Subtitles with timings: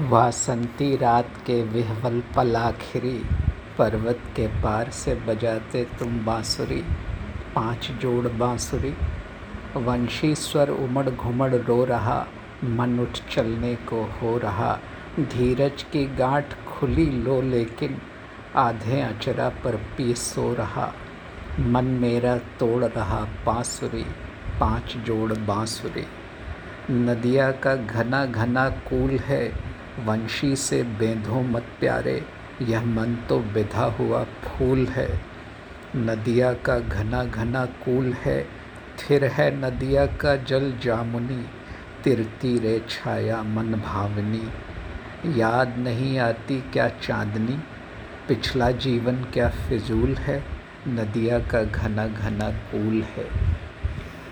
[0.00, 3.26] वासंती रात के विह्वल पल आखिरी
[3.78, 6.84] पर्वत के पार से बजाते तुम बांसुरी,
[7.54, 8.94] पाँच जोड़ बांसुरी।
[9.76, 12.26] वंशी स्वर उमड़ घुमड़ रो रहा,
[12.64, 14.78] मन उठ चलने को हो रहा।
[15.20, 17.98] धीरज की गांठ खुली लो लेकिन
[18.56, 20.92] आधे अचरा पर पी सो रहा।
[21.58, 24.06] मन मेरा तोड़ रहा बांसुरी,
[24.60, 26.06] पाँच जोड़ बांसुरी।
[26.90, 29.67] नदिया का घना घना कूल है
[30.06, 32.22] वंशी से बेंधो मत प्यारे,
[32.62, 35.08] यह मन तो बिधा हुआ फूल है।
[35.96, 38.42] नदिया का घना घना कूल है,
[38.98, 41.44] थिर है नदिया का जल जामुनी
[42.04, 44.42] तिरती रे छाया मन भावनी।
[45.40, 47.58] याद नहीं आती क्या चांदनी,
[48.28, 50.42] पिछला जीवन क्या फिजूल है,
[50.88, 53.26] नदिया का घना घना कूल है।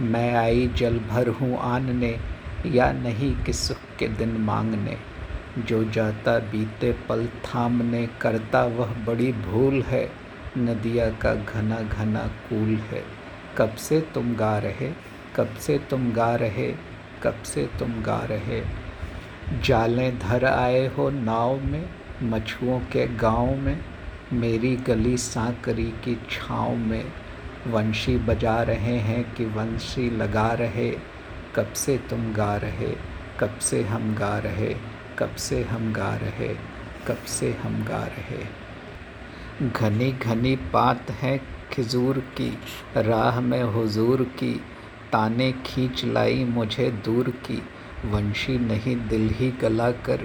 [0.00, 2.18] मैं आई जल भर हूँ आनने,
[2.66, 4.96] या नहीं कि सुख के दिन मांगने।
[5.66, 10.10] जो जाता बीते पल थामने करता वह बड़ी भूल है।
[10.58, 13.04] नदिया का घना घना कूल है।
[13.58, 14.92] कब से तुम गा रहे,
[15.36, 16.74] कब से तुम गा रहे,
[17.22, 18.62] कब से तुम गा रहे।
[19.64, 21.88] जालें धर आए हो नाव में,
[22.22, 23.84] मछुओं के गाँव में,
[24.32, 27.04] मेरी गली सांकरी की छाँव में।
[27.66, 30.90] वंशी बजा रहे हैं कि वंशी लगा रहे,
[31.54, 32.96] कब से तुम गा रहे,
[33.40, 34.76] कब से हम गा रहे।
[35.18, 36.54] कब से हम गा रहे,
[37.06, 38.68] कब से हम गा रहे।
[39.68, 41.40] घनी घनी पात है
[41.72, 42.58] खिजूर की,
[42.96, 44.60] राह में हुजूर की,
[45.12, 47.62] ताने खींच लाई मुझे दूर की।
[48.04, 50.20] वंशी नहीं दिल ही गला कर,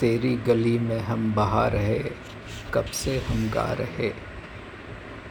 [0.00, 2.04] तेरी गली में हम बहा रहे,
[2.74, 4.12] कब से हम गा रहे।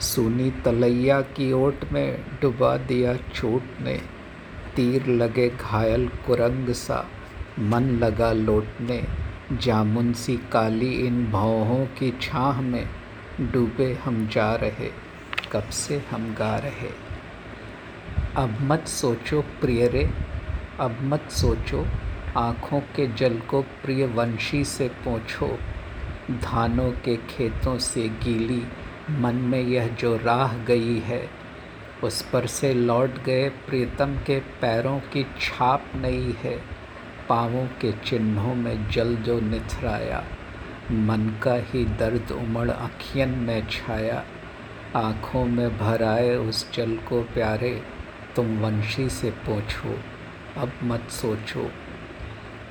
[0.01, 4.01] सुनी तलैया की ओट में डुबा दिया चोट ने,
[4.75, 7.07] तीर लगे घायल कुरंग सा।
[7.59, 9.03] मन लगा लौटने
[9.53, 12.87] जामुन सी काली इन भौहों की छाह में
[13.41, 14.89] डूबे हम जा रहे,
[15.51, 16.89] कब से हम गा रहे।
[18.35, 20.09] अब मत सोचो प्रिय रे
[20.79, 21.85] अब मत सोचो
[22.37, 25.57] आँखों के जल को प्रिय वंशी से पोछो।
[26.31, 28.63] धानों के खेतों से गीली,
[29.09, 31.29] मन में यह जो राह गई है,
[32.03, 36.82] उस पर से लौट गए प्रीतम के पैरों की छाप नहीं है।
[37.29, 40.23] पाँवों के चिन्हों में जल जो निथराया,
[40.91, 44.23] मन का ही दर्द उमड़ अखियन में छाया,
[44.95, 47.83] आँखों में भर आए उस जल को प्यारे,
[48.35, 49.99] तुम वंशी से पूछो,
[50.57, 51.71] अब मत सोचो।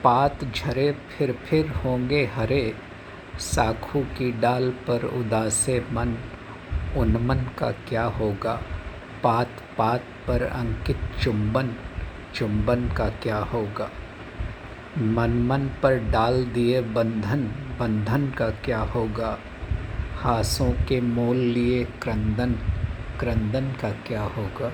[0.05, 2.75] पात झरे फिर फिर होंगे हरे,
[3.39, 6.19] साखू की डाल पर उदासे मन,
[6.97, 8.62] उन्मन का क्या होगा?
[9.23, 11.75] पात पात पर अंकित चुंबन
[12.35, 13.91] चुंबन का क्या होगा?
[14.99, 17.41] मन मन पर डाल दिए बंधन
[17.81, 19.39] बंधन का क्या होगा?
[20.17, 22.53] हाथों के मोल लिए क्रंदन
[23.21, 24.73] क्रंदन का क्या होगा?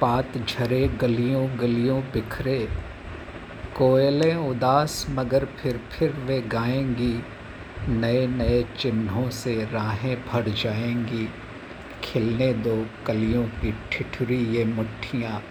[0.00, 2.68] पात झरे, गलियों गलियों बिखरे।
[3.76, 7.22] कोयलें उदास, मगर फिर फिर वे गाएँगी।
[7.88, 11.28] नए नए चिन्हों से राहें भर जाएँगी।
[12.02, 15.42] खिलने दो कलियों की ठिठुरी ये मुट्ठियाँ।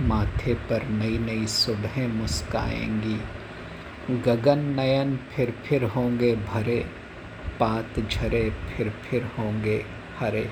[0.00, 3.20] माथे पर नई नई सुबहें मुस्काएँगी।
[4.20, 6.86] गगन नयन फिर फिर होंगे भरे,
[7.60, 9.84] पात झरे फिर फिर होंगे
[10.18, 10.50] हरे।